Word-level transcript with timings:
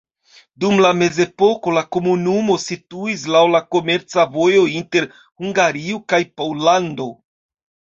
Dum 0.63 0.79
la 0.85 0.89
mezepoko 1.01 1.73
la 1.75 1.83
komunumo 1.97 2.57
situis 2.65 3.27
laŭ 3.37 3.45
la 3.57 3.63
komerca 3.77 4.27
vojo 4.41 4.67
inter 4.83 5.11
Hungario 5.23 6.05
kaj 6.13 6.27
Pollando. 6.41 7.13